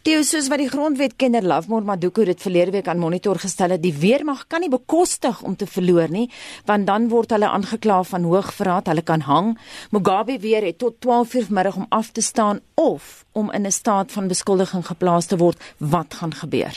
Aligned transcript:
Theo 0.00 0.22
soos 0.24 0.46
wat 0.48 0.62
die 0.62 0.70
grondwetkenner 0.72 1.44
Lovemore 1.44 1.84
Maduku 1.84 2.22
dit 2.24 2.40
verlede 2.40 2.72
week 2.72 2.86
aan 2.88 3.02
Monitor 3.02 3.36
gestel 3.36 3.74
het, 3.74 3.82
die 3.84 3.92
weermag 3.92 4.46
kan 4.48 4.62
nie 4.64 4.70
bekostig 4.72 5.42
om 5.44 5.58
te 5.60 5.66
verloor 5.68 6.08
nie, 6.08 6.30
want 6.64 6.86
dan 6.88 7.10
word 7.12 7.34
hulle 7.36 7.50
aangekla 7.52 7.98
van 8.08 8.24
hoogverraad, 8.24 8.88
hulle 8.88 9.04
kan 9.04 9.20
hang. 9.26 9.50
Mugabe 9.92 10.38
weer 10.40 10.64
het 10.64 10.78
tot 10.80 10.96
12:00 11.04 11.52
middag 11.52 11.76
om 11.76 11.84
af 11.90 12.08
te 12.16 12.24
staan 12.24 12.62
of 12.80 13.26
om 13.32 13.52
in 13.52 13.66
'n 13.66 13.70
staat 13.70 14.12
van 14.12 14.28
beskuldiging 14.28 14.86
geplaas 14.86 15.26
te 15.26 15.36
word. 15.36 15.74
Wat 15.76 16.14
gaan 16.14 16.32
gebeur? 16.34 16.72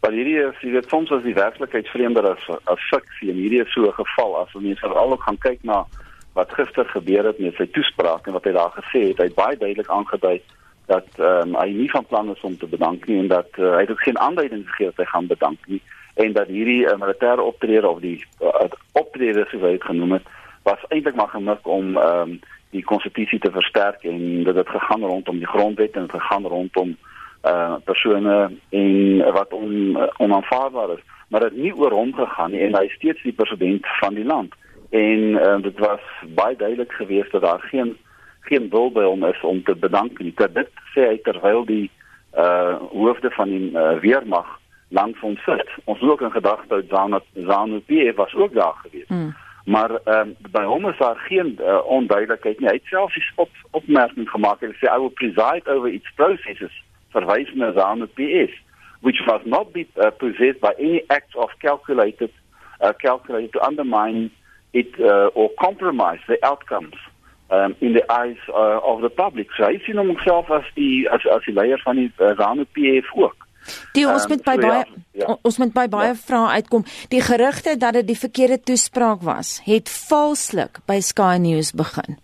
Maar 0.00 0.12
hierdie 0.12 0.38
is 0.38 0.60
jy 0.62 0.70
weet 0.70 0.88
soms 0.88 1.10
as 1.10 1.22
die 1.22 1.34
werklikheid 1.34 1.88
vreemder 1.88 2.30
as 2.30 2.58
as 2.64 2.88
fiksie 2.94 3.30
en 3.30 3.36
hierdie 3.36 3.62
is 3.62 3.72
so 3.72 3.82
'n 3.82 3.92
geval 3.92 4.36
as 4.36 4.54
mense 4.54 4.86
veral 4.86 5.12
ook 5.12 5.22
gaan 5.22 5.38
kyk 5.38 5.64
na 5.64 5.86
wat 6.32 6.52
gister 6.52 6.84
gebeur 6.84 7.24
het 7.24 7.38
met 7.38 7.54
sy 7.54 7.66
toespraak 7.66 8.26
en 8.26 8.32
wat 8.32 8.44
hy 8.44 8.52
daar 8.52 8.72
gesê 8.78 9.08
het, 9.08 9.18
hy 9.18 9.24
het 9.24 9.34
baie 9.34 9.56
duidelik 9.56 9.90
aangedui 9.90 10.40
dat 10.86 11.06
ehm 11.16 11.54
um, 11.54 11.54
hy 11.60 11.70
nie 11.74 11.90
van 11.90 12.06
plan 12.06 12.30
is 12.30 12.40
om 12.40 12.58
te 12.58 12.66
bedank 12.66 13.06
nie 13.06 13.18
en 13.18 13.28
dat 13.28 13.48
uh, 13.58 13.72
hy 13.74 13.80
het 13.80 13.90
ook 13.90 14.02
geen 14.02 14.18
aanduiding 14.18 14.66
gegee 14.68 14.86
dat 14.86 14.96
hy 14.96 15.04
gaan 15.04 15.26
bedank 15.26 15.58
nie 15.66 15.82
en 16.14 16.32
dat 16.32 16.46
hierdie 16.46 16.84
uh, 16.84 16.94
militêre 16.98 17.42
optrede 17.42 17.88
of 17.88 18.00
die 18.00 18.24
uh, 18.40 18.68
optrede 18.92 19.46
soos 19.50 19.62
hy 19.62 19.72
dit 19.78 19.88
genoem 19.90 20.12
het 20.18 20.28
was 20.62 20.86
eintlik 20.88 21.18
maar 21.18 21.32
gemik 21.34 21.66
om 21.66 21.96
ehm 21.96 22.30
um, 22.30 22.38
die 22.70 22.84
konstitusie 22.84 23.38
te 23.38 23.50
versterk 23.50 24.02
en 24.04 24.42
dat 24.44 24.54
dit 24.54 24.68
gegaan 24.68 25.04
rondom 25.04 25.38
die 25.38 25.48
grondwet 25.48 25.96
en 25.96 26.10
gegaan 26.10 26.46
rondom 26.46 26.96
eh 27.42 27.50
uh, 27.50 27.74
persone 27.84 28.50
en 28.70 28.88
wat 29.32 29.52
on, 29.52 29.98
onaanvaarbaar 30.16 30.90
is 30.96 31.04
maar 31.28 31.40
dit 31.40 31.56
nie 31.56 31.74
oor 31.74 31.92
hom 31.92 32.14
gegaan 32.14 32.50
nie 32.50 32.62
en 32.66 32.76
hy 32.78 32.88
steeds 32.88 33.22
die 33.22 33.32
president 33.32 33.86
van 34.00 34.14
die 34.14 34.24
land 34.24 34.54
en 34.90 35.20
uh, 35.34 35.62
dit 35.62 35.78
was 35.78 36.02
baie 36.34 36.56
duidelik 36.56 36.92
geweest 36.92 37.32
dat 37.32 37.42
daar 37.42 37.60
geen 37.60 37.96
geen 38.48 38.68
wil 38.70 38.90
by 38.92 39.04
hom 39.04 39.24
is 39.24 39.40
om 39.42 39.62
te 39.64 39.74
bedank 39.74 40.18
nie. 40.18 40.34
Dit 40.36 40.70
sê 40.94 41.08
hy 41.12 41.18
terwyl 41.26 41.64
die 41.68 41.86
uh 42.36 42.76
hoofde 42.92 43.30
van 43.32 43.48
die 43.48 43.70
uh, 43.72 43.96
weermag 44.04 44.48
langs 44.88 45.20
hom 45.20 45.36
sit. 45.44 45.68
Ons 45.84 46.02
ook 46.02 46.20
in 46.20 46.30
gedagte 46.30 46.74
hou 46.74 46.82
Zanu 46.90 47.20
Zanu 47.34 47.80
PF 47.88 48.16
was 48.16 48.34
ook 48.34 48.54
daar 48.54 48.76
gewees. 48.82 49.08
Hmm. 49.08 49.34
Maar 49.64 49.90
ehm 50.04 50.28
uh, 50.28 50.50
by 50.52 50.64
hom 50.64 50.88
is 50.88 50.98
daar 50.98 51.16
geen 51.16 51.58
uh, 51.60 51.80
onduidelikheid 51.86 52.60
nie. 52.60 52.68
Hy 52.68 52.78
het 52.78 52.92
selfs 52.92 53.14
die 53.14 53.24
op, 53.34 53.50
opmerking 53.70 54.30
gemaak 54.30 54.62
en 54.62 54.76
sê 54.76 54.90
I 54.92 54.98
will 54.98 55.16
preside 55.22 55.70
over 55.70 55.88
its 55.88 56.12
processes 56.14 56.82
verwys 57.14 57.52
na 57.54 57.72
Zanu 57.72 58.06
PF 58.14 58.54
which 59.00 59.20
was 59.26 59.40
not 59.44 59.72
be 59.72 59.86
uh, 60.02 60.10
possessed 60.10 60.60
by 60.60 60.72
any 60.78 61.02
act 61.10 61.36
of 61.36 61.50
calculated 61.60 62.32
uh, 62.80 62.92
calculated 63.00 63.52
to 63.52 63.62
undermine 63.64 64.30
it 64.72 64.92
uh, 65.00 65.30
or 65.34 65.50
compromise 65.60 66.18
the 66.28 66.38
outcomes 66.44 66.94
um, 67.50 67.74
in 67.80 67.92
the 67.92 68.04
eyes 68.10 68.38
uh, 68.48 68.78
of 68.82 69.00
the 69.00 69.10
public. 69.10 69.50
So 69.56 69.64
hy 69.64 69.78
sien 69.86 70.00
homself 70.00 70.50
as 70.50 70.66
die 70.74 71.06
as 71.10 71.26
as 71.30 71.44
die 71.46 71.54
leier 71.54 71.80
van 71.84 72.00
die 72.00 72.10
uh, 72.18 72.34
ZANU-PF 72.38 73.12
ook. 73.14 73.46
Die 73.96 74.06
ons 74.06 74.28
met 74.30 74.42
um, 74.42 74.46
by 74.46 74.54
so, 74.54 74.68
baie 74.68 74.84
ja, 74.84 75.24
ja. 75.24 75.38
ons 75.42 75.58
met 75.58 75.72
by 75.74 75.86
baie 75.90 76.12
ja. 76.12 76.20
vrae 76.20 76.60
uitkom. 76.60 76.86
Die 77.10 77.22
gerugte 77.24 77.74
dat 77.80 77.98
dit 77.98 78.06
die 78.12 78.18
verkeerde 78.18 78.60
toespraak 78.62 79.26
was, 79.26 79.58
het 79.66 79.90
valslik 79.90 80.82
by 80.86 81.00
Sky 81.02 81.36
News 81.42 81.72
begin. 81.74 82.18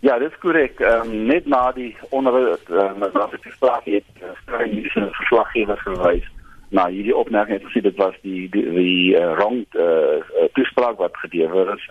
Ja, 0.00 0.16
dit 0.18 0.32
is 0.32 0.40
korrek. 0.40 0.80
Ehm 0.80 1.10
um, 1.12 1.26
net 1.28 1.46
na 1.46 1.68
die 1.76 1.92
ehm 2.10 2.26
um, 2.26 3.08
wat 3.12 3.36
die 3.36 3.42
toespraak 3.44 3.88
het, 3.88 4.08
uh, 4.22 4.36
Sky 4.46 4.68
News 4.72 4.92
se 4.96 5.08
verslaggewer 5.22 5.80
verwys 5.84 6.28
na 6.70 6.86
hierdie 6.86 7.14
opmerking 7.16 7.58
het 7.58 7.66
gesê 7.66 7.82
dit 7.82 7.96
was 7.98 8.14
die 8.22 8.46
die, 8.54 8.62
die 8.76 9.16
uh, 9.18 9.32
wrong 9.34 9.64
uh, 9.74 10.20
toespraak 10.54 11.00
wat 11.02 11.16
gelewer 11.24 11.74
is 11.74 11.88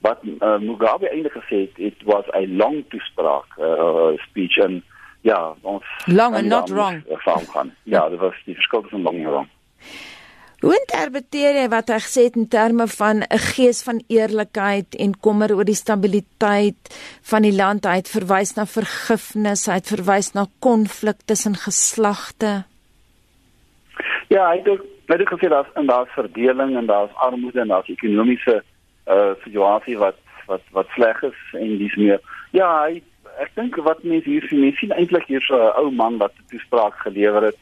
wat 0.00 0.22
uh, 0.24 0.58
Mugabe 0.62 1.10
eintlik 1.10 1.36
gesê 1.40 1.66
het 1.66 1.78
it 1.90 2.02
was 2.04 2.24
a 2.34 2.44
long 2.46 2.84
toespraak 2.88 3.58
uh, 3.58 4.14
speech 4.28 4.56
en 4.62 4.82
ja 5.26 5.54
ons 5.62 5.84
long 6.06 6.34
and 6.34 6.46
not 6.46 6.70
wrong 6.70 7.02
gaan. 7.52 7.74
ja 7.82 8.08
dit 8.08 8.18
was 8.18 8.34
die 8.44 8.54
verskil 8.54 8.82
tussen 8.82 9.02
long 9.02 9.16
en 9.24 9.30
wrong 9.30 9.48
Hoe 10.58 10.72
interpreteer 10.74 11.54
jy 11.54 11.66
wat 11.70 11.90
hy 11.92 11.96
gesê 12.02 12.22
het 12.26 12.36
in 12.38 12.48
terme 12.50 12.88
van 12.90 13.22
'n 13.22 13.42
gees 13.54 13.82
van 13.86 14.02
eerlikheid 14.10 14.96
en 14.98 15.12
kommer 15.26 15.54
oor 15.54 15.64
die 15.64 15.78
stabiliteit 15.78 16.82
van 17.30 17.42
die 17.46 17.54
land? 17.54 17.86
Hy 17.86 18.02
het 18.02 18.10
verwys 18.10 18.56
na 18.56 18.66
vergifnis, 18.66 19.66
hy 19.66 19.76
het 19.78 19.86
verwys 19.86 20.32
na 20.34 20.46
konflik 20.58 21.22
tussen 21.26 21.54
geslagte. 21.54 22.64
Ja, 24.28 24.50
hy 24.50 24.58
het 24.58 24.68
ook, 24.68 24.82
hy 25.06 25.16
het 25.16 25.30
gesê 25.30 25.48
daar's 25.48 25.70
en 25.74 25.86
daar's 25.86 26.10
verdeling 26.10 26.76
en 26.76 26.86
daar's 26.86 27.14
armoede 27.14 27.60
en 27.60 27.68
daar's 27.68 27.88
ekonomiese 27.88 28.62
uh 29.08 29.34
situasie 29.44 29.98
wat 29.98 30.18
wat 30.46 30.64
wat 30.72 30.88
sleg 30.96 31.22
is 31.22 31.40
en 31.52 31.78
dis 31.78 31.96
meer 31.96 32.20
ja 32.56 32.68
hy, 32.84 33.02
ek 33.42 33.54
dink 33.54 33.76
wat 33.86 34.02
mense 34.02 34.28
hier 34.28 34.46
sien 34.48 34.60
mense 34.60 34.80
sien 34.82 34.94
eintlik 34.96 35.26
hier 35.28 35.44
so 35.46 35.56
'n 35.56 35.74
ou 35.82 35.90
man 35.90 36.18
wat 36.18 36.32
'n 36.38 36.48
toespraak 36.52 36.96
gelewer 37.06 37.42
het 37.50 37.58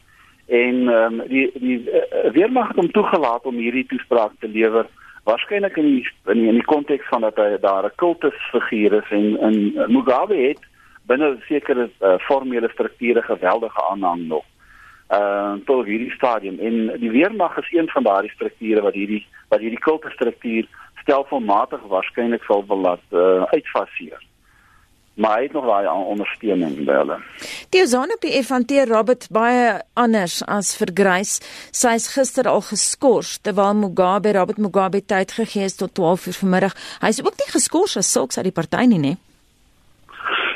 en 0.47 0.87
ehm 0.87 1.19
um, 1.19 1.27
die 1.27 1.51
die 1.59 1.79
uh, 1.91 2.31
weermag 2.31 2.67
het 2.67 2.79
hom 2.79 2.91
toegelaat 2.91 3.43
om 3.45 3.55
hierdie 3.55 3.85
toespraak 3.85 4.31
te 4.39 4.47
lewer 4.47 4.87
waarskynlik 5.27 5.77
in 5.77 5.85
die 5.85 6.07
in 6.31 6.41
die, 6.41 6.51
die 6.51 6.69
konteks 6.73 7.07
van 7.11 7.21
dat 7.21 7.35
hy 7.35 7.57
daar 7.61 7.85
'n 7.85 7.95
kultusfiguur 7.95 8.93
is 8.93 9.09
en 9.11 9.39
in 9.49 9.57
Mugabe 9.91 10.35
het 10.35 10.61
binne 11.07 11.35
sekere 11.47 11.89
uh, 11.99 12.15
formele 12.27 12.69
strukture 12.69 13.21
geweldige 13.21 13.81
aanhang 13.91 14.27
nog 14.27 14.45
uh 15.11 15.53
tot 15.65 15.85
hierdie 15.85 16.11
stadium 16.11 16.59
en 16.59 16.99
die 16.99 17.11
weermag 17.11 17.57
is 17.57 17.71
een 17.71 17.89
van 17.89 18.03
daardie 18.03 18.31
strukture 18.31 18.81
wat 18.81 18.93
hierdie 18.93 19.25
wat 19.47 19.59
hierdie 19.59 19.79
kultusstruktuur 19.79 20.67
stelselmatig 21.07 21.83
waarskynlik 21.87 22.43
sal 22.43 22.65
wil 22.67 22.83
laat 22.83 23.15
uh, 23.15 23.47
uitfaseer. 23.55 24.19
Maar 25.17 25.37
hy 25.39 25.43
het 25.47 25.53
nog 25.55 25.65
daai 25.65 25.87
ondersteuning 25.89 26.75
by 26.85 26.97
hulle. 26.99 27.15
Die 27.73 27.85
Zonopie 27.89 28.35
efanteer 28.37 28.91
Robert 28.91 29.25
baie 29.33 29.79
anders 29.97 30.43
as 30.45 30.75
vir 30.77 30.91
Grace. 30.93 31.39
Sy 31.73 31.95
is 31.97 32.11
gister 32.13 32.45
al 32.51 32.61
geskort 32.67 33.39
terwyl 33.47 33.73
Mugabe 33.79 34.35
Robert 34.37 34.61
Mugabe 34.61 35.01
tyd 35.01 35.33
gegee 35.39 35.65
het 35.65 35.79
tot 35.79 35.95
12:00 35.97 36.37
vm. 36.37 36.69
Hy 37.01 37.09
is 37.15 37.23
ook 37.23 37.39
nie 37.41 37.49
geskort 37.55 37.97
as 37.97 38.11
sulks 38.11 38.37
uit 38.37 38.51
die 38.51 38.57
party 38.59 38.85
nie, 38.85 38.99
nee. 38.99 39.17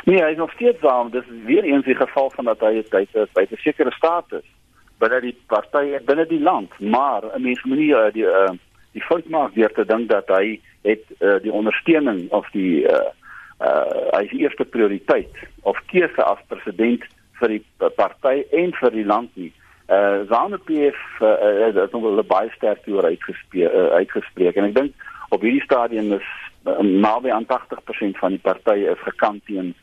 Nee, 0.05 0.21
hy 0.21 0.31
is 0.31 0.37
nog 0.37 0.51
steeds 0.51 0.81
daar. 0.81 1.09
Dis 1.09 1.25
weer 1.45 1.63
eens 1.63 1.85
die 1.85 1.95
geval 1.95 2.29
van 2.29 2.45
dat 2.45 2.59
hy 2.59 2.83
tyd 2.89 3.09
is 3.15 3.33
by 3.33 3.47
'n 3.49 3.57
sekere 3.65 3.91
status 3.91 4.45
binne 5.01 5.21
die 5.21 5.35
party 5.47 5.97
binne 6.05 6.25
die 6.29 6.41
land, 6.41 6.69
maar 6.79 7.23
'n 7.25 7.41
mens 7.41 7.63
moet 7.63 7.77
nie 7.77 7.93
uh, 7.93 8.11
die 8.13 8.25
uh, 8.25 8.53
die 8.93 9.03
fout 9.03 9.29
maak 9.29 9.55
deur 9.55 9.71
te 9.73 9.85
dink 9.85 10.09
dat 10.09 10.27
hy 10.27 10.59
het 10.87 11.03
uh, 11.19 11.37
die 11.43 11.53
ondersteuning 11.53 12.29
of 12.31 12.47
die 12.51 12.83
uh, 12.89 13.11
uh, 13.61 13.85
hy 14.17 14.23
is 14.27 14.37
eerste 14.39 14.65
prioriteit 14.65 15.43
of 15.63 15.79
keuse 15.91 16.23
as 16.23 16.41
president 16.47 17.05
vir 17.39 17.57
die 17.57 17.63
party 17.97 18.41
en 18.51 18.73
vir 18.79 18.95
die 18.95 19.05
land 19.05 19.29
nie. 19.35 19.51
Uh 19.91 20.23
ZANU-PF 20.29 20.99
uh, 21.21 21.31
het 21.75 21.91
nog 21.91 22.05
'n 22.05 22.27
baie 22.27 22.49
sterk 22.55 22.87
oor 22.87 23.05
uitgespreek 23.05 23.73
uh, 23.73 23.87
uitgespreek 23.99 24.55
en 24.55 24.69
ek 24.69 24.75
dink 24.75 24.93
op 25.29 25.41
hierdie 25.41 25.63
stadium 25.63 26.13
is 26.13 26.27
uh, 26.65 26.79
naby 26.79 27.31
aan 27.31 27.47
80% 27.49 28.19
van 28.21 28.37
die 28.37 28.43
partye 28.43 28.91
is 28.91 29.03
gekant 29.07 29.45
teen 29.45 29.73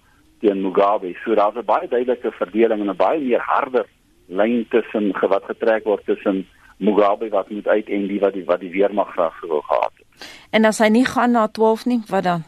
teen 0.40 0.62
Mugabe. 0.62 1.14
So 1.24 1.34
daar's 1.34 1.56
'n 1.56 1.64
baie 1.64 1.88
duidelike 1.88 2.30
verdeling 2.30 2.80
en 2.80 2.90
'n 2.90 2.96
baie 2.96 3.20
meer 3.20 3.40
harder 3.40 3.86
lyn 4.26 4.66
tussen 4.68 5.12
wat 5.20 5.44
getrek 5.44 5.84
word 5.84 6.04
tussen 6.04 6.46
Mugabe 6.78 7.28
wat 7.28 7.50
moet 7.50 7.68
uit 7.68 7.88
en 7.88 8.06
die 8.06 8.20
wat 8.20 8.32
die 8.32 8.44
wat 8.44 8.60
die 8.60 8.70
weermag 8.70 9.10
graag 9.12 9.34
sou 9.40 9.62
gehad 9.62 9.92
het. 9.96 10.28
En 10.50 10.64
as 10.64 10.78
hy 10.78 10.88
nie 10.88 11.04
gaan 11.06 11.34
na 11.34 11.48
12 11.48 11.84
nie, 11.84 12.00
wat 12.08 12.22
dan? 12.22 12.44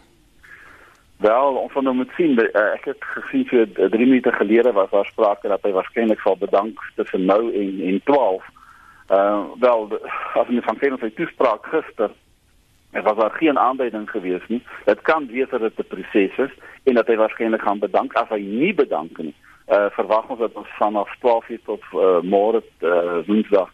Wel, 1.21 1.57
ons 1.61 1.73
van 1.73 1.87
hom 1.87 1.97
moet 2.01 2.13
sien, 2.17 2.39
eh, 2.39 2.61
ek 2.75 2.85
het 2.85 3.05
gesien 3.15 3.45
vir 3.45 3.67
3 3.75 4.07
minute 4.07 4.33
gelede 4.33 4.73
was 4.73 4.91
daar 4.91 5.05
sprake 5.05 5.49
dat 5.49 5.63
hy 5.63 5.73
waarskynlik 5.73 6.21
sal 6.21 6.37
bedank 6.37 6.79
tussen 6.97 7.25
nou 7.25 7.53
en 7.53 7.81
en 7.89 8.01
12. 8.05 8.45
Uh 9.11 9.43
wel, 9.59 10.01
as 10.35 10.49
jy 10.49 10.63
van 10.63 10.79
kyk 10.79 10.91
na 10.91 10.99
sy 11.03 11.11
toespraak 11.19 11.67
gister, 11.67 12.11
er 12.91 13.03
was 13.03 13.17
daar 13.17 13.35
geen 13.37 13.59
aanduiding 13.59 14.11
gewees 14.11 14.47
nie. 14.49 14.63
Dit 14.87 15.01
kan 15.03 15.27
wees 15.27 15.51
dat 15.51 15.61
dit 15.61 15.79
'n 15.79 15.89
proses 15.89 16.39
is 16.39 16.55
en 16.85 16.95
dat 16.95 17.07
hy 17.07 17.17
waarskynlik 17.17 17.63
gaan 17.63 17.79
bedank 17.79 18.15
as 18.15 18.29
hy 18.29 18.41
nie 18.41 18.75
bedank 18.75 19.19
nie. 19.19 19.35
Uh 19.69 19.91
verwag 19.91 20.29
ons 20.29 20.39
dat 20.39 20.55
ons 20.55 20.73
vanaf 20.79 21.11
12:00 21.19 21.65
tot 21.65 21.83
uh, 21.93 22.23
môre 22.23 22.63
uh, 22.81 23.27
Woensdag 23.27 23.69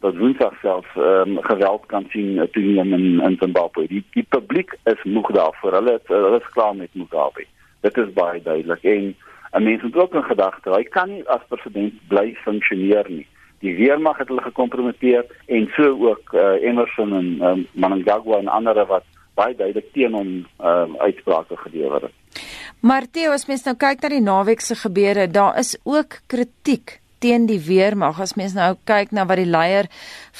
dat 0.00 0.16
Woensdag 0.16 0.54
self 0.60 0.86
um, 0.96 1.38
geweld 1.42 1.86
kan 1.86 2.06
sien 2.10 2.36
uh, 2.36 2.42
toeneem 2.42 2.92
in 2.92 3.20
in 3.20 3.36
Zimbabwe. 3.40 3.86
Die 3.86 4.04
die 4.14 4.26
publiek 4.28 4.76
is 4.84 5.02
moeg 5.04 5.30
daarvoor. 5.30 5.72
Hulle 5.72 5.92
het, 5.92 6.06
hulle 6.06 6.38
is 6.38 6.52
klaar 6.52 6.76
met 6.76 6.94
Mugabe. 6.94 7.46
Dit 7.80 7.96
is 7.96 8.12
baie 8.12 8.42
duidelik 8.42 8.82
en 8.82 9.14
'n 9.52 9.62
mens 9.62 9.82
moet 9.82 9.96
ook 9.96 10.14
in 10.14 10.22
gedagte 10.22 10.68
hou, 10.68 10.78
hy 10.78 10.88
kan 10.88 11.08
nie 11.08 11.28
as 11.28 11.46
president 11.48 11.94
bly 12.08 12.34
funksioneer 12.44 13.04
nie. 13.08 13.26
Die 13.58 13.74
weermag 13.74 14.18
het 14.18 14.28
hulle 14.28 14.42
gekompromiteer 14.42 15.24
en 15.46 15.70
so 15.76 16.08
ook 16.08 16.32
uh, 16.32 16.62
Emerson 16.62 17.12
en 17.12 17.42
um, 17.42 17.66
Mnangagwa 17.72 18.38
en 18.38 18.48
ander 18.48 18.86
wat 18.86 19.04
baie 19.34 19.54
duidelik 19.56 19.92
teen 19.92 20.12
hom 20.12 20.46
um, 20.60 20.96
uitsprake 20.96 21.56
gelewer 21.56 22.02
het. 22.02 22.14
Maar 22.80 23.10
Theo, 23.10 23.32
as 23.34 23.46
mens 23.46 23.64
nou 23.66 23.74
kyk 23.76 24.02
na 24.02 24.08
die 24.08 24.22
naweek 24.22 24.60
se 24.60 24.76
gebeure, 24.78 25.26
daar 25.26 25.58
is 25.58 25.74
ook 25.84 26.20
kritiek 26.26 27.00
teen 27.18 27.46
die 27.46 27.60
weermag. 27.60 28.20
As 28.20 28.34
mens 28.34 28.54
nou 28.54 28.74
kyk 28.88 29.12
na 29.12 29.26
wat 29.26 29.40
die 29.40 29.48
leier 29.48 29.88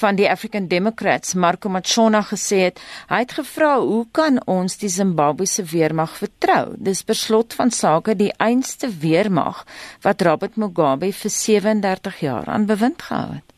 van 0.01 0.17
die 0.17 0.29
African 0.31 0.69
Democrats, 0.69 1.35
Marco 1.35 1.69
Machona 1.69 2.23
gesê 2.23 2.61
het, 2.69 2.81
hy 3.09 3.19
het 3.25 3.33
gevra, 3.33 3.79
"Hoe 3.81 4.07
kan 4.13 4.41
ons 4.47 4.79
die 4.79 4.89
Zimbabwese 4.89 5.65
weermag 5.65 6.17
vertrou?" 6.17 6.75
Dis 6.77 7.05
beslot 7.05 7.55
van 7.55 7.71
sake 7.71 8.17
die 8.17 8.33
einste 8.39 8.89
weermag 9.01 9.65
wat 10.03 10.23
Robert 10.23 10.57
Mugabe 10.57 11.13
vir 11.13 11.31
37 11.31 12.21
jaar 12.21 12.47
aan 12.47 12.67
bewind 12.67 13.03
gehou 13.03 13.35
het. 13.35 13.49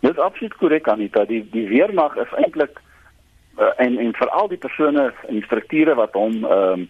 Dit 0.00 0.18
absoluut 0.18 0.56
korrek 0.56 0.88
Anita, 0.88 1.24
die 1.24 1.42
die 1.50 1.66
weermag 1.68 2.16
is 2.16 2.32
eintlik 2.36 2.80
uh, 3.58 3.72
en 3.76 3.98
en 3.98 4.14
veral 4.14 4.48
die 4.48 4.58
persone 4.58 5.12
en 5.26 5.34
die 5.34 5.44
strukture 5.44 5.94
wat 5.94 6.12
hom 6.12 6.44
ehm 6.44 6.72
um, 6.72 6.88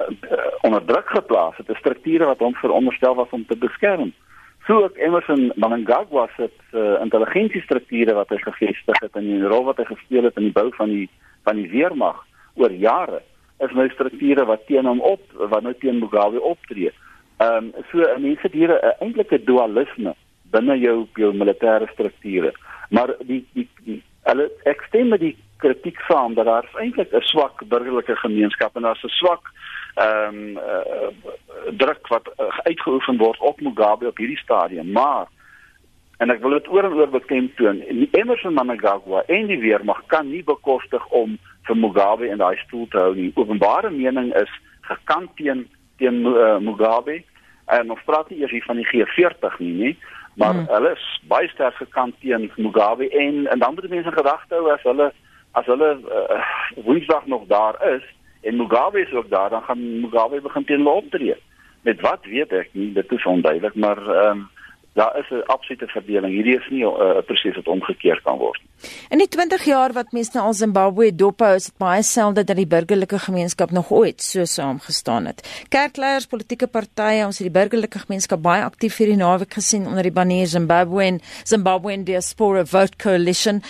uh, 0.00 0.48
onder 0.66 0.84
druk 0.84 1.08
geplaas 1.08 1.56
het, 1.56 1.68
'n 1.68 1.78
strukture 1.78 2.24
wat 2.24 2.38
hom 2.38 2.54
veronderstel 2.54 3.14
was 3.14 3.30
om 3.30 3.46
te 3.46 3.56
beskerm. 3.56 4.12
So 4.70 4.84
ook 4.84 4.96
Emerson 4.96 5.52
Mnangagwa 5.56 6.28
se 6.36 6.50
uh, 6.72 7.00
intelligensiestrukture 7.02 8.14
wat 8.14 8.30
hy 8.30 8.36
gevestig 8.38 9.00
het 9.02 9.16
en 9.18 9.24
die 9.26 9.40
rol 9.42 9.64
wat 9.66 9.80
hy 9.82 9.86
gespeel 9.88 10.28
het 10.28 10.36
in 10.38 10.46
die 10.46 10.54
bou 10.54 10.68
van 10.76 10.92
die 10.94 11.08
van 11.48 11.58
die 11.58 11.66
weermag 11.72 12.20
oor 12.54 12.70
jare 12.70 13.18
is 13.66 13.74
nou 13.74 13.88
strukture 13.90 14.44
wat 14.46 14.62
teen 14.68 14.86
hom 14.86 15.02
op 15.02 15.24
wat 15.50 15.66
nou 15.66 15.72
teen 15.82 15.98
Mugabe 15.98 16.38
optree. 16.52 16.92
Ehm 17.42 17.72
um, 17.72 17.88
so 17.90 18.06
mense 18.22 18.46
het 18.46 18.54
hier 18.54 18.70
'n 18.76 18.94
eintlike 19.08 19.42
dualisme 19.50 20.14
binne 20.54 20.78
jou 20.78 21.08
jou 21.18 21.32
militêre 21.34 21.90
strukture. 21.90 22.54
Maar 22.90 23.16
die 23.26 23.42
die 23.58 23.66
die 23.82 23.98
hulle 24.30 24.50
ek 24.70 24.86
stem 24.86 25.08
met 25.08 25.20
die 25.20 25.36
kritiek 25.58 25.98
saam 26.06 26.38
dat 26.38 26.46
daar 26.46 26.70
eintlik 26.78 27.10
'n 27.10 27.26
swak 27.32 27.66
burgerlike 27.66 28.16
gemeenskap 28.22 28.76
en 28.76 28.82
daar's 28.82 29.02
'n 29.02 29.18
swak 29.18 29.50
ehm 29.94 30.36
um, 30.36 30.56
uh, 30.56 31.10
druk 31.76 32.08
wat 32.08 32.30
uh, 32.36 32.58
uitgeoefen 32.62 33.18
word 33.18 33.38
op 33.38 33.60
Mugabe 33.60 34.06
op 34.06 34.16
hierdie 34.16 34.38
stadium. 34.38 34.92
Maar 34.92 35.26
en 36.18 36.30
ek 36.30 36.40
wil 36.42 36.56
dit 36.58 36.68
oor 36.68 36.84
en 36.84 36.94
oor 36.98 37.08
beklemtoon, 37.08 37.82
Emerson 38.10 38.52
Mnangagwa 38.52 39.22
en 39.26 39.46
die 39.46 39.58
weermag 39.60 40.02
kan 40.06 40.28
nie 40.30 40.44
bekostig 40.44 41.06
om 41.06 41.38
vir 41.68 41.76
Mugabe 41.76 42.28
in 42.28 42.38
daai 42.38 42.56
stoel 42.66 42.86
te 42.88 42.98
hou 42.98 43.14
nie. 43.14 43.32
Openbare 43.34 43.90
mening 43.90 44.34
is 44.36 44.52
gekant 44.80 45.34
teen 45.36 45.66
teen 45.98 46.24
uh, 46.26 46.56
Mugabe 46.58 47.22
en 47.66 47.90
ons 47.90 48.06
praat 48.06 48.30
nie 48.30 48.40
eers 48.40 48.54
hier 48.54 48.66
van 48.66 48.80
die 48.80 48.88
G40 48.88 49.58
nie, 49.58 49.74
nie 49.82 49.96
maar 50.34 50.54
hmm. 50.54 50.66
hulle 50.68 50.92
is 50.94 51.06
baie 51.28 51.48
sterk 51.48 51.74
gekant 51.74 52.14
teen 52.20 52.50
Mugabe 52.56 53.08
en 53.08 53.46
en 53.46 53.58
dan 53.58 53.74
moet 53.74 53.88
mense 53.88 54.12
gedagte 54.12 54.54
hou 54.54 54.70
as 54.72 54.82
hulle 54.82 55.10
as 55.52 55.66
hulle 55.66 55.90
uh, 55.98 56.40
woensdag 56.86 57.26
nog 57.26 57.46
daar 57.46 57.76
is 57.94 58.06
en 58.40 58.56
Mugabe 58.56 59.00
is 59.00 59.12
ook 59.12 59.28
daar 59.30 59.50
dan 59.50 59.62
gaan 59.62 60.00
Mugabe 60.00 60.40
begin 60.40 60.64
teen 60.64 60.76
hulle 60.76 60.90
optree 61.02 61.36
met 61.82 62.00
wat 62.00 62.24
weet 62.24 62.52
ek 62.52 62.68
nie 62.72 62.92
dit 62.92 63.12
is 63.12 63.26
onduidelik 63.26 63.74
maar 63.74 64.00
ehm 64.08 64.38
um, 64.38 64.48
daar 64.92 65.18
is 65.18 65.28
'n 65.30 65.46
absolute 65.46 65.86
verdeling. 65.86 66.34
Hierdie 66.34 66.56
is 66.56 66.68
nie 66.70 66.84
'n 66.84 67.02
uh, 67.02 67.22
proses 67.26 67.54
wat 67.54 67.66
omgekeer 67.66 68.20
kan 68.22 68.38
word. 68.38 68.60
In 69.08 69.18
die 69.18 69.28
20 69.28 69.64
jaar 69.64 69.92
wat 69.92 70.12
mense 70.12 70.30
nou 70.32 70.46
al 70.46 70.54
Zimbabwe 70.54 71.14
dophou, 71.14 71.54
is 71.54 71.64
dit 71.64 71.76
baie 71.76 72.02
selde 72.02 72.44
dat 72.44 72.56
die 72.56 72.66
burgerlike 72.66 73.18
gemeenskap 73.18 73.70
nog 73.70 73.90
ooit 73.90 74.22
so 74.22 74.44
saamgestaan 74.44 75.26
het. 75.26 75.64
Kerkleiers, 75.68 76.26
politieke 76.26 76.66
partye, 76.66 77.24
ons 77.24 77.38
het 77.38 77.52
die 77.52 77.60
burgerlike 77.60 77.98
gemeenskap 77.98 78.42
baie 78.42 78.62
aktief 78.62 78.96
hierdie 78.96 79.16
naweek 79.16 79.52
gesien 79.52 79.86
onder 79.86 80.02
die 80.02 80.12
banner 80.12 80.46
Zimbabwe 80.46 81.02
en 81.02 81.20
Zimbabwe 81.44 82.02
Diaspora 82.02 82.64
Vote 82.64 82.96
Coalition. 82.96 83.62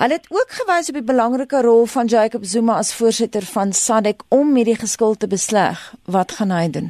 Hulle 0.00 0.12
het 0.12 0.30
ook 0.32 0.52
gewys 0.56 0.88
op 0.88 0.94
die 0.96 1.04
belangrike 1.04 1.60
rol 1.60 1.82
van 1.86 2.06
Jacob 2.06 2.44
Zuma 2.44 2.74
as 2.80 2.96
voorsitter 2.96 3.42
van 3.42 3.72
SADC 3.72 4.22
om 4.28 4.54
hierdie 4.56 4.78
geskil 4.80 5.14
te 5.14 5.28
besleg. 5.28 5.80
Wat 6.04 6.32
gaan 6.32 6.54
hy 6.56 6.70
doen? 6.76 6.88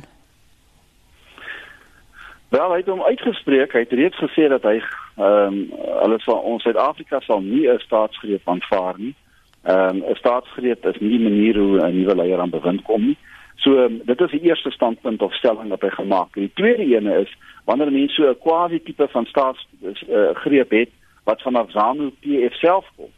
Wel, 2.55 2.71
hy 2.71 2.77
het 2.77 2.91
hom 2.93 3.03
uitgespreek. 3.03 3.75
Hy 3.75 3.83
het 3.83 3.97
reeds 3.99 4.21
gesê 4.23 4.47
dat 4.53 4.63
hy 4.63 4.77
ehm 4.79 5.27
um, 5.27 5.59
alles 6.05 6.23
van 6.25 6.39
ons 6.53 6.63
Suid-Afrika 6.63 7.21
sal 7.27 7.43
nie 7.43 7.67
'n 7.67 7.83
staatsgreep 7.83 8.47
aanvaar 8.49 8.95
nie. 8.99 9.15
Ehm 9.63 9.89
um, 9.89 10.05
'n 10.07 10.21
staatsgreep 10.23 10.87
is 10.87 11.01
nie 11.01 11.11
die 11.19 11.27
manier 11.29 11.59
hoe 11.59 11.83
'n 11.83 11.97
nuwe 11.99 12.17
leier 12.17 12.41
aan 12.41 12.55
bewind 12.55 12.83
kom 12.83 13.03
nie. 13.07 13.19
So 13.57 13.71
um, 13.85 14.01
dit 14.05 14.21
is 14.21 14.31
die 14.31 14.47
eerste 14.47 14.71
standpunt 14.71 15.23
of 15.23 15.35
stelling 15.35 15.69
wat 15.69 15.83
hy 15.83 15.91
gemaak 15.91 16.35
het. 16.35 16.47
Die 16.47 16.55
tweede 16.63 16.87
ene 16.95 17.21
is 17.27 17.37
wanneer 17.65 17.93
mense 17.93 18.15
so 18.15 18.31
'n 18.31 18.39
quasi 18.39 18.83
tipe 18.83 19.09
van 19.09 19.27
staatsgreep 19.27 20.73
uh, 20.73 20.79
het 20.79 20.91
wat 21.31 21.43
vanaf 21.47 21.73
ZANU 21.75 22.11
PF 22.21 22.59
self 22.59 22.87
kom, 22.97 23.11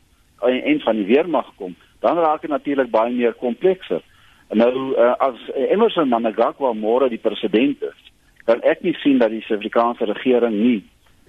en, 0.49 0.62
en 0.62 0.81
van 0.85 1.00
die 1.00 1.09
weermag 1.09 1.50
kom, 1.56 1.76
dan 2.05 2.20
raak 2.20 2.44
dit 2.44 2.50
natuurlik 2.50 2.91
baie 2.93 3.12
meer 3.14 3.37
komplekser. 3.41 4.03
Nou 4.53 4.73
uh, 4.93 5.12
as 5.17 5.38
Emerson 5.56 6.11
Mnangagwa 6.12 6.75
môre 6.76 7.09
die 7.09 7.23
president 7.23 7.81
is, 7.88 8.00
kan 8.44 8.61
ek 8.69 8.82
nie 8.85 8.94
sien 9.00 9.20
dat 9.23 9.32
die 9.32 9.41
Suid-Afrikaanse 9.47 10.11
regering 10.11 10.59
nie 10.61 10.81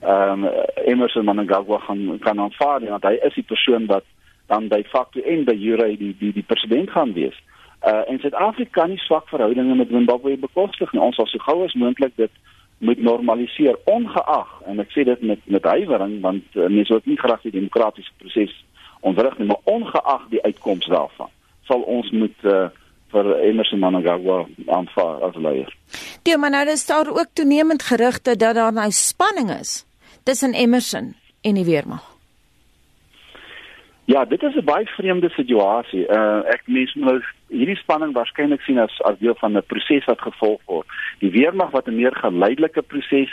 ehm 0.04 0.44
um, 0.44 0.50
Emerson 0.84 1.24
Mnangagwa 1.24 1.78
gaan 1.80 2.20
kan 2.20 2.40
aanvaar 2.40 2.82
nie 2.82 2.90
want 2.92 3.06
hy 3.08 3.14
is 3.24 3.38
die 3.40 3.46
persoon 3.48 3.86
wat 3.88 4.04
dan 4.52 4.68
by 4.68 4.82
facto 4.92 5.22
en 5.24 5.46
by 5.48 5.56
jure 5.56 5.88
die 5.98 6.12
die 6.20 6.34
die 6.36 6.44
president 6.44 6.92
gaan 6.92 7.14
wees. 7.16 7.38
Uh 7.88 8.04
en 8.12 8.20
Suid-Afrika 8.20 8.82
kan 8.82 8.92
nie 8.92 9.00
swak 9.00 9.30
verhoudinge 9.32 9.76
met 9.76 9.94
Zimbabwe 9.96 10.36
bekostig 10.38 10.92
nie. 10.92 11.02
Ons 11.02 11.16
sal 11.16 11.30
so 11.32 11.40
gou 11.46 11.64
as 11.64 11.78
moontlik 11.80 12.16
dit 12.20 12.32
moet 12.78 13.02
normaliseer 13.02 13.78
ongeag 13.84 14.62
en 14.68 14.80
ek 14.80 14.92
sê 14.92 15.06
dit 15.08 15.22
met 15.22 15.40
met 15.46 15.64
huiwering 15.64 16.22
want 16.22 16.44
uh, 16.56 16.68
mense 16.68 16.94
ook 16.94 17.06
nie 17.06 17.20
graag 17.20 17.42
die 17.42 17.56
demokratiese 17.56 18.12
proses 18.18 18.54
ontwrig 19.02 19.38
nie, 19.38 19.48
maar 19.48 19.64
ongeag 19.64 20.30
die 20.30 20.44
uitkoms 20.44 20.88
daarvan 20.92 21.32
sal 21.68 21.82
ons 21.82 22.12
moet 22.12 22.50
uh 22.50 22.70
vir 23.14 23.30
Emerson 23.46 23.78
Mnangagwa 23.78 24.40
aanvaar 24.74 25.22
as 25.28 25.36
leier. 25.38 25.70
Die 26.26 26.38
maar 26.38 26.50
nou 26.50 26.64
is 26.74 26.86
daar 26.90 27.12
ook 27.12 27.36
toenemend 27.38 27.84
gerugte 27.84 28.36
dat 28.36 28.56
daar 28.56 28.74
nou 28.74 28.90
spanning 28.92 29.52
is 29.60 29.84
tussen 30.24 30.54
Emerson 30.54 31.14
en 31.42 31.54
die 31.54 31.66
weermag. 31.66 32.13
Ja, 34.06 34.26
dit 34.26 34.44
is 34.44 34.56
'n 34.56 34.64
baie 34.64 34.86
vreemde 34.86 35.30
situasie. 35.30 36.08
Uh 36.08 36.42
ek 36.46 36.62
mens 36.66 36.94
nou 36.94 37.22
hierdie 37.48 37.76
spanning 37.76 38.14
waarskynlik 38.14 38.62
sien 38.62 38.80
as 38.80 39.02
as 39.02 39.18
deel 39.20 39.36
van 39.36 39.58
'n 39.58 39.64
proses 39.66 40.06
wat 40.06 40.22
gevolg 40.22 40.62
word. 40.66 40.88
Die 41.20 41.32
weermag 41.32 41.72
wat 41.72 41.88
'n 41.88 41.96
meer 41.96 42.16
geleidelike 42.16 42.82
proses 42.82 43.32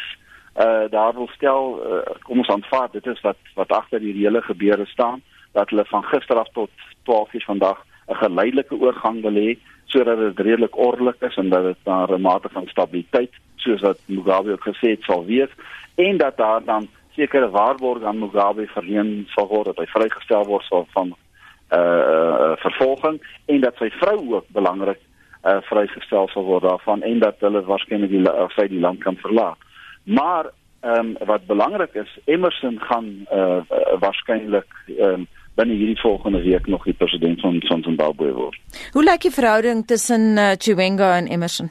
uh 0.56 0.84
daar 0.90 1.14
wil 1.14 1.28
stel, 1.34 1.80
uh, 1.86 2.14
kom 2.22 2.38
ons 2.38 2.48
aanvaar 2.48 2.88
dit 2.92 3.06
is 3.06 3.20
wat 3.20 3.36
wat 3.54 3.72
agter 3.72 4.00
die 4.00 4.12
hele 4.12 4.42
gebeure 4.42 4.86
staan 4.86 5.22
dat 5.52 5.70
hulle 5.70 5.84
van 5.84 6.04
gister 6.04 6.36
af 6.36 6.48
tot 6.52 6.70
12:00 7.02 7.44
vandag 7.44 7.84
'n 8.08 8.14
geleidelike 8.14 8.74
oorgang 8.74 9.22
wil 9.22 9.34
hê 9.34 9.58
sodat 9.84 10.18
dit 10.18 10.46
redelik 10.46 10.76
ordelik 10.76 11.20
is 11.20 11.36
en 11.36 11.48
dat 11.48 11.64
dit 11.64 11.76
daar 11.82 12.12
'n 12.12 12.20
mate 12.20 12.48
van 12.48 12.66
stabiliteit 12.66 13.32
soos 13.56 13.80
wat 13.80 13.98
Mugabe 14.06 14.52
ook 14.52 14.68
gesê 14.68 14.88
het 14.90 15.02
sal 15.02 15.24
wees 15.24 15.50
en 15.94 16.16
dat 16.16 16.36
daar 16.36 16.64
dan 16.64 16.88
sekere 17.20 17.50
waarborge 17.50 18.06
aan 18.06 18.18
Mugabe 18.18 18.66
verleen 18.74 19.26
sal 19.34 19.48
word 19.52 19.70
dat 19.70 19.80
hy 19.82 19.88
vrygestel 19.92 20.46
word 20.48 20.66
van 20.72 20.86
van 20.96 21.12
uh, 21.12 21.80
uh 21.80 22.52
vervolging 22.64 23.20
en 23.52 23.60
dat 23.66 23.76
sy 23.82 23.90
vrou 24.00 24.18
ook 24.36 24.46
belangrik 24.56 25.00
uh 25.44 25.58
vrygestel 25.68 26.30
sal 26.32 26.46
word 26.48 26.64
daarvan 26.68 27.04
en 27.10 27.20
dat 27.24 27.44
hulle 27.44 27.62
waarskynlik 27.68 28.12
die 28.12 28.24
sy 28.56 28.66
die 28.72 28.80
land 28.86 29.04
kan 29.04 29.20
verlaat. 29.24 29.60
Maar 30.04 30.50
ehm 30.80 31.12
um, 31.12 31.26
wat 31.28 31.46
belangrik 31.46 31.94
is, 31.94 32.18
Emerson 32.24 32.78
gaan 32.88 33.08
uh, 33.32 33.60
uh 33.60 33.98
waarskynlik 34.00 34.70
ehm 34.86 35.20
um, 35.20 35.26
binne 35.58 35.74
hierdie 35.74 36.00
volgende 36.00 36.40
week 36.42 36.66
nog 36.66 36.84
die 36.84 36.94
president 36.94 37.40
van 37.40 37.60
van 37.68 37.82
Zimbabwe 37.82 38.32
word. 38.32 38.56
Hoe 38.92 39.04
lyk 39.04 39.28
die 39.28 39.34
verhouding 39.34 39.86
tussen 39.86 40.20
uh, 40.38 40.52
Chiwenga 40.58 41.16
en 41.16 41.26
Emerson? 41.26 41.70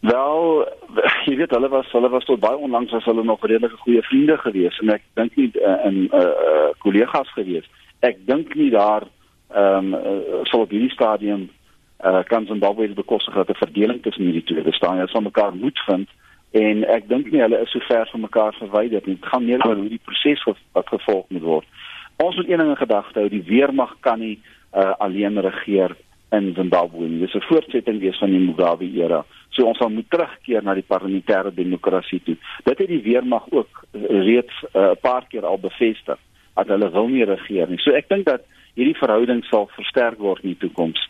Wel, 0.00 0.68
jy 1.28 1.36
weet 1.36 1.52
hulle 1.52 1.68
was 1.68 1.90
hulle 1.92 2.08
was 2.08 2.24
tot 2.24 2.40
baie 2.40 2.56
onlangs 2.56 2.92
as 2.96 3.04
hulle 3.04 3.24
nog 3.24 3.42
redelike 3.44 3.76
goeie 3.84 4.02
vriende 4.02 4.38
gewees 4.40 4.78
en 4.80 4.94
ek 4.94 5.02
dink 5.20 5.36
nie 5.36 5.50
uh, 5.60 5.76
in 5.84 5.98
'n 6.06 6.08
uh, 6.16 6.20
uh, 6.24 6.68
kollegas 6.80 7.28
gewees. 7.36 7.66
Ek 8.00 8.16
dink 8.26 8.54
nie 8.54 8.70
daar 8.72 9.04
ehm 9.52 9.92
um, 9.92 9.94
uh, 9.94 10.40
sou 10.48 10.62
op 10.64 10.72
hierdie 10.72 10.94
stadium 10.94 11.50
uh, 12.04 12.22
kan 12.24 12.46
Zimbabwe 12.46 12.88
bekostig 12.88 13.34
dat 13.34 13.50
'n 13.50 13.60
verdeling 13.60 14.02
tussen 14.02 14.24
hierdie 14.24 14.44
twee 14.44 14.62
bestaan. 14.62 14.96
Hulle 14.96 15.12
sal 15.12 15.26
mekaar 15.28 15.54
moet 15.54 15.78
vind 15.86 16.08
en 16.50 16.84
ek 16.88 17.08
dink 17.08 17.30
nie 17.30 17.40
hulle 17.40 17.60
is 17.60 17.70
so 17.70 17.78
ver 17.78 18.08
van 18.12 18.20
mekaar 18.20 18.54
verwyder 18.54 19.02
nie. 19.04 19.18
Dit 19.20 19.28
gaan 19.28 19.44
meer 19.44 19.66
oor 19.66 19.76
hoe 19.76 19.88
die 19.88 20.04
proses 20.04 20.44
wat 20.72 20.88
gevolg 20.88 21.28
moet 21.28 21.42
word. 21.42 21.66
Ons 22.16 22.36
moet 22.36 22.48
een 22.48 22.58
ding 22.58 22.70
in 22.70 22.76
gedagte 22.76 23.18
hou, 23.18 23.28
die 23.28 23.44
weermag 23.44 23.96
kan 24.00 24.18
nie 24.18 24.40
uh, 24.74 24.92
alleen 24.98 25.40
regeer 25.40 25.96
in 26.30 26.54
Zimbabwe 26.54 27.08
nie. 27.08 27.20
Dis 27.20 27.34
'n 27.34 27.46
voortsetting 27.48 28.00
wees 28.00 28.18
van 28.18 28.30
die 28.30 28.38
Mugabe 28.38 28.84
era. 28.84 29.24
So 29.48 29.66
ons 29.66 29.78
sal 29.78 29.90
moet 29.90 30.10
terugkeer 30.10 30.62
na 30.62 30.74
die 30.74 30.86
parlementêre 30.86 31.54
demokrasie 31.54 32.20
toe. 32.24 32.36
Dit 32.64 32.78
het 32.78 32.88
die 32.88 33.02
weermag 33.02 33.46
ook 33.50 33.84
reeds 33.92 34.54
uh, 34.62 34.80
'n 34.80 34.90
uh, 34.90 34.96
paar 35.00 35.24
keer 35.28 35.46
al 35.46 35.58
bevestig 35.58 36.18
dat 36.54 36.66
hulle 36.68 36.90
wil 36.90 37.08
nie 37.08 37.24
regeer 37.24 37.68
nie. 37.68 37.78
So 37.78 37.90
ek 37.90 38.08
dink 38.08 38.26
dat 38.26 38.42
hierdie 38.74 38.96
verhouding 38.96 39.44
sal 39.44 39.68
versterk 39.74 40.18
word 40.18 40.42
in 40.42 40.54
die 40.54 40.68
toekoms. 40.68 41.08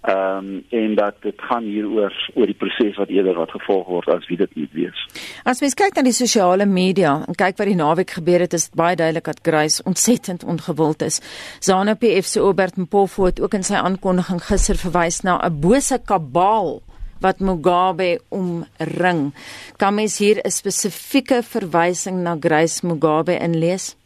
Ehm 0.00 0.36
um, 0.38 0.64
en 0.68 0.94
dat 0.94 1.14
dit 1.20 1.40
gaan 1.42 1.64
hieroor 1.64 2.30
oor 2.34 2.46
die 2.46 2.54
proses 2.54 2.96
wat 2.96 3.08
eerder 3.08 3.34
wat 3.34 3.50
gevolg 3.50 3.86
word 3.86 4.08
as 4.08 4.26
wie 4.30 4.36
dit 4.38 4.54
moet 4.54 4.70
wees. 4.72 5.00
As 5.42 5.60
mens 5.60 5.74
kyk 5.74 5.96
na 5.98 6.04
die 6.06 6.14
sosiale 6.14 6.66
media 6.70 7.16
en 7.26 7.34
kyk 7.34 7.58
wat 7.58 7.66
die 7.66 7.74
naweek 7.74 8.14
gebeur 8.20 8.44
het, 8.46 8.54
is 8.54 8.68
dit 8.68 8.78
baie 8.78 8.96
duidelik 8.96 9.26
dat 9.26 9.42
Grace 9.42 9.82
ontsettend 9.82 10.44
ongewild 10.44 11.02
is. 11.02 11.18
ZANU-PF 11.66 12.30
se 12.30 12.40
Obert 12.40 12.78
Mpofu 12.78 13.26
het 13.26 13.42
ook 13.42 13.58
in 13.58 13.66
sy 13.66 13.74
aankondiging 13.74 14.38
gister 14.46 14.78
verwys 14.78 15.20
na 15.26 15.40
'n 15.42 15.60
bose 15.60 15.98
kabaal 15.98 16.78
wat 17.20 17.40
Mugabe 17.40 18.20
omring. 18.28 19.34
Kan 19.76 19.94
mens 19.94 20.18
hier 20.18 20.38
'n 20.44 20.50
spesifieke 20.50 21.42
verwysing 21.42 22.22
na 22.22 22.36
Grace 22.40 22.86
Mugabe 22.86 23.38
inlees? 23.38 23.96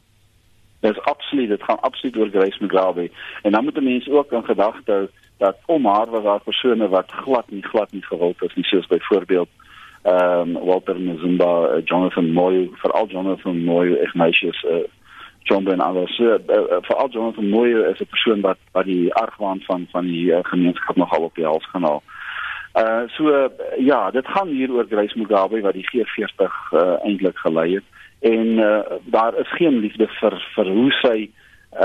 Dis 0.81 1.01
absoluut, 1.01 1.49
dit 1.49 1.63
gaan 1.63 1.81
absoluut 1.81 2.17
oor 2.17 2.29
Grace 2.29 2.59
Mugabe. 2.61 3.11
En 3.43 3.53
dan 3.53 3.65
moet 3.65 3.83
mense 3.83 4.13
ook 4.13 4.33
in 4.33 4.45
gedagte 4.45 4.93
hou 4.93 5.09
dat 5.43 5.59
om 5.67 5.87
haar 5.87 6.11
was 6.11 6.23
daar 6.23 6.41
persone 6.41 6.89
wat 6.89 7.13
glad 7.13 7.51
nie 7.51 7.63
glad 7.63 7.93
nie 7.93 8.03
gewild 8.03 8.43
is 8.43 8.55
nie, 8.55 8.65
soos 8.65 8.87
byvoorbeeld 8.87 9.49
ehm 10.03 10.57
um, 10.57 10.65
Walter 10.67 11.01
Mzimba, 11.01 11.53
uh, 11.69 11.85
Jonathan 11.85 12.33
Moyo, 12.33 12.67
veral 12.83 13.07
Jonathan 13.07 13.65
Moyo, 13.65 13.95
Ignatius 14.03 14.65
uh, 14.65 14.85
John 15.43 15.65
Ben 15.65 15.81
alles. 15.81 16.17
So, 16.17 16.25
uh, 16.25 16.39
uh, 16.49 16.81
veral 16.83 17.09
Jonathan 17.11 17.49
Moyo 17.49 17.83
is 17.91 18.01
'n 18.01 18.11
persoon 18.15 18.41
wat 18.41 18.59
wat 18.73 18.85
die 18.85 19.15
argwaan 19.15 19.61
van 19.61 19.87
van 19.91 20.05
die 20.05 20.27
uh, 20.31 20.39
gemeenskap 20.43 20.97
nogal 20.97 21.23
op 21.23 21.35
die 21.35 21.45
hals 21.45 21.69
gaan 21.71 21.83
haal. 21.83 22.03
Uh 22.75 23.03
so 23.07 23.29
uh, 23.29 23.49
ja, 23.79 24.11
dit 24.11 24.27
gaan 24.27 24.49
hier 24.49 24.73
oor 24.73 24.87
Grace 24.91 25.19
Mugabe 25.19 25.61
wat 25.61 25.75
die 25.75 25.89
G40 25.91 26.51
uh, 26.73 27.05
eintlik 27.05 27.39
gelei 27.39 27.75
het 27.75 27.85
en 28.21 28.47
uh, 28.47 28.81
daar 29.05 29.39
is 29.39 29.51
geen 29.59 29.79
liefde 29.79 30.07
vir 30.21 30.35
vir 30.55 30.67
hoe 30.67 30.91
sy 31.03 31.31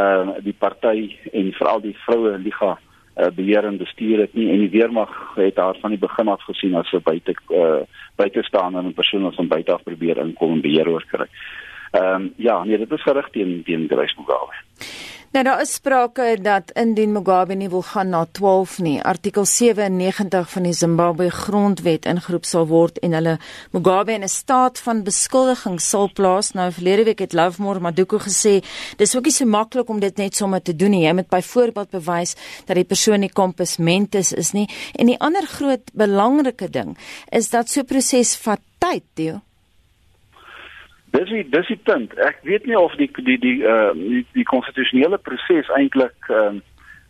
uh 0.01 0.27
die 0.39 0.55
party 0.57 1.15
en 1.33 1.53
veral 1.59 1.81
die 1.81 1.97
vroue 2.05 2.37
liga 2.37 2.77
uh, 3.17 3.27
beheer 3.35 3.65
en 3.65 3.77
bestuur 3.77 4.19
het 4.19 4.33
nie 4.33 4.49
en 4.51 4.59
die 4.59 4.69
weermag 4.69 5.35
het 5.35 5.57
haar 5.57 5.77
van 5.81 5.89
die 5.89 5.99
begin 5.99 6.27
af 6.27 6.43
gesien 6.43 6.75
as 6.75 6.91
'n 6.93 7.01
buite 7.03 7.35
uh 7.49 7.81
buitestander 8.15 8.81
en 8.81 8.87
'n 8.87 8.93
persoon 8.93 9.21
wat 9.21 9.35
van 9.35 9.47
buite 9.47 9.73
af 9.73 9.83
probeer 9.83 10.17
inkom 10.17 10.51
en 10.53 10.61
beheer 10.61 10.89
oorkry. 10.89 11.27
Ehm 11.91 12.21
um, 12.21 12.33
ja, 12.35 12.63
nee, 12.63 12.77
dit 12.77 12.91
is 12.91 13.01
gerig 13.01 13.29
teen 13.29 13.63
teen 13.63 13.87
Grace 13.87 14.15
Mugabe. 14.17 14.53
Nou 15.31 15.43
daar 15.43 15.61
is 15.61 15.73
sprake 15.73 16.37
dat 16.41 16.71
indien 16.71 17.11
Mugabe 17.11 17.53
nie 17.53 17.67
wil 17.69 17.81
gaan 17.81 18.09
na 18.09 18.21
12 18.31 18.77
nie, 18.79 19.01
artikel 19.03 19.45
97 19.45 20.49
van 20.49 20.63
die 20.63 20.73
Zimbabwe 20.73 21.27
grondwet 21.29 22.05
ingeroep 22.07 22.45
sal 22.47 22.67
word 22.69 23.01
en 23.03 23.11
hulle 23.17 23.33
Mugabe 23.75 24.13
in 24.15 24.23
'n 24.23 24.31
staat 24.31 24.79
van 24.79 25.03
beskuldiging 25.03 25.81
sal 25.81 26.09
plaas. 26.13 26.51
Nou 26.51 26.71
verlede 26.71 27.03
week 27.03 27.19
het 27.19 27.33
Lovemore 27.33 27.79
Maduku 27.79 28.17
gesê, 28.19 28.63
dis 28.97 29.15
ook 29.15 29.23
nie 29.23 29.33
so 29.33 29.45
maklik 29.45 29.89
om 29.89 29.99
dit 29.99 30.17
net 30.17 30.35
sommer 30.35 30.61
te 30.61 30.75
doen 30.75 30.91
nie. 30.91 31.05
Jy 31.05 31.13
moet 31.13 31.29
byvoorbeeld 31.29 31.89
bewys 31.89 32.35
dat 32.65 32.75
die 32.75 32.85
persoon 32.85 33.19
nie 33.19 33.33
kompus 33.33 33.77
mentis 33.77 34.31
is 34.31 34.51
nie. 34.51 34.69
En 34.95 35.05
die 35.05 35.19
ander 35.19 35.47
groot 35.47 35.91
belangrike 35.93 36.69
ding 36.69 36.97
is 37.29 37.49
dat 37.49 37.69
so 37.69 37.81
'n 37.81 37.85
proses 37.85 38.35
vat 38.35 38.59
tyd, 38.77 39.03
Theo. 39.13 39.41
Dis 41.11 41.29
die 41.29 41.49
dis 41.49 41.67
die 41.67 41.79
punt. 41.83 42.13
Ek 42.19 42.39
weet 42.43 42.65
nie 42.65 42.77
of 42.77 42.95
die 42.99 43.09
die 43.23 43.37
die 43.39 43.59
uh 43.63 43.93
die, 43.93 44.25
die 44.33 44.47
konstitusionele 44.47 45.17
proses 45.17 45.69
eintlik 45.77 46.31
ehm 46.31 46.59
uh, 46.59 46.65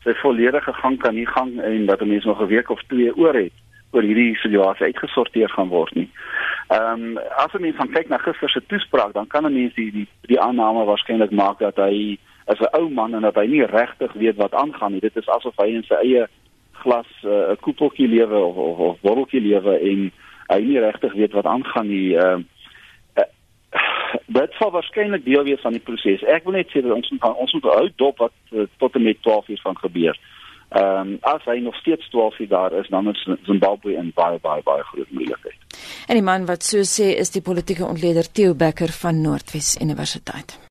sy 0.05 0.13
volledige 0.21 0.73
gang 0.73 0.95
kan 1.01 1.15
hier 1.15 1.27
gang 1.27 1.57
en 1.59 1.85
dat 1.85 2.05
mense 2.05 2.27
nog 2.27 2.41
'n 2.41 2.47
week 2.47 2.69
of 2.69 2.81
twee 2.87 3.15
oor 3.17 3.33
het 3.33 3.53
oor 3.91 4.03
hierdie 4.03 4.35
situasie 4.35 4.85
uitgesorteer 4.85 5.49
gaan 5.49 5.67
word 5.67 5.93
nie. 5.95 6.09
Ehm 6.67 7.17
um, 7.17 7.17
as 7.17 7.51
jy 7.55 7.73
van 7.73 7.91
kyk 7.91 8.09
na 8.09 8.17
gister 8.17 8.49
se 8.49 8.61
toespraak, 8.67 9.13
dan 9.13 9.27
kan 9.27 9.45
'n 9.45 9.53
mens 9.53 9.73
die 9.73 9.91
die 9.91 10.07
die 10.27 10.39
aanname 10.39 10.85
waarskynlik 10.85 11.31
maak 11.31 11.59
dat 11.59 11.75
hy 11.75 12.17
as 12.45 12.59
'n 12.59 12.75
ou 12.79 12.89
man 12.89 13.15
en 13.15 13.21
dat 13.21 13.35
hy 13.35 13.47
nie 13.47 13.65
regtig 13.65 14.13
weet 14.13 14.35
wat 14.35 14.53
aangaan 14.53 14.91
nie. 14.91 15.01
Dit 15.01 15.15
is 15.15 15.27
asof 15.27 15.55
hy 15.57 15.67
in 15.67 15.83
sy 15.83 15.93
eie 15.93 16.27
glas 16.71 17.09
'n 17.23 17.27
uh, 17.27 17.55
koepeltjie 17.61 18.07
lewe 18.07 18.37
of 18.37 18.55
of, 18.55 18.77
of 18.79 19.01
botteltjie 19.01 19.41
lewe 19.41 19.79
en 19.79 20.11
hy 20.47 20.61
nie 20.61 20.79
regtig 20.79 21.13
weet 21.13 21.31
wat 21.31 21.45
aangaan 21.45 21.87
nie. 21.87 22.15
Ehm 22.15 22.39
uh, 22.39 22.43
dit 24.25 24.57
sal 24.59 24.71
waarskynlik 24.71 25.25
deel 25.25 25.43
wees 25.43 25.61
van 25.61 25.75
die 25.75 25.83
proses. 25.83 26.23
Ek 26.23 26.43
wil 26.47 26.57
net 26.59 26.71
sê 26.73 26.81
dat 26.85 26.95
ons 26.95 27.09
moet 27.13 27.29
ons 27.45 27.53
moet 27.53 27.69
hou 27.73 27.85
dop 27.95 28.25
wat 28.25 28.35
uh, 28.51 28.67
tot 28.81 28.95
en 28.95 29.03
met 29.07 29.21
12 29.21 29.47
uur 29.55 29.63
van 29.63 29.77
gebeur. 29.77 30.19
Ehm 30.69 30.99
um, 30.99 31.17
as 31.21 31.45
hy 31.47 31.59
nog 31.63 31.75
steeds 31.79 32.09
12 32.09 32.39
uur 32.39 32.47
daar 32.47 32.73
is, 32.79 32.87
dan 32.91 33.07
is 33.09 33.27
Zimbabwe 33.47 33.93
in 33.93 34.11
baie 34.15 34.39
baie 34.43 34.63
baie 34.63 34.83
groot 34.83 35.11
moeilikheid. 35.11 35.55
En 36.07 36.19
die 36.19 36.23
man 36.23 36.45
wat 36.45 36.63
so 36.63 36.83
sê 36.83 37.13
is 37.15 37.31
die 37.31 37.41
politieke 37.41 37.85
ontleder 37.85 38.31
Theo 38.31 38.55
Becker 38.55 38.91
van 38.91 39.21
Noordwes 39.21 39.77
Universiteit. 39.81 40.59